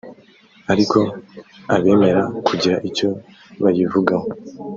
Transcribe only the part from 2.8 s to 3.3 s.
icyo